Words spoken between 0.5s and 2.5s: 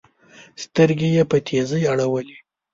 سترګي یې په تېزۍ اړولې